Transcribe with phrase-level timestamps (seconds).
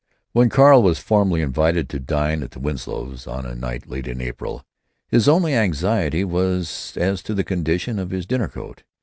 [0.31, 4.19] When Carl was formally invited to dine at the Winslows', on a night late in
[4.19, 4.63] April,
[5.07, 8.81] his only anxiety was as to the condition of his dinner coat.